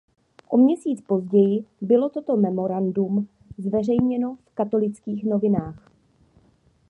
O 0.49 0.57
měsíc 0.57 1.01
později 1.01 1.65
bylo 1.81 2.09
toto 2.09 2.37
memorandum 2.37 3.27
zveřejněno 3.57 4.35
v 4.45 4.53
Katolických 4.55 5.23
novinách. 5.23 5.91